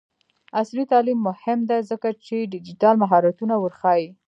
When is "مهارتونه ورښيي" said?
3.03-4.07